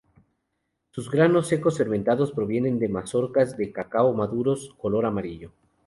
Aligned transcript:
Sus 0.89 1.11
granos 1.11 1.45
secos 1.45 1.77
fermentados 1.77 2.31
provienen 2.31 2.79
de 2.79 2.89
mazorcas 2.89 3.55
de 3.55 3.71
cacao 3.71 4.13
maduros 4.15 4.73
color 4.79 5.05
amarillo. 5.05 5.51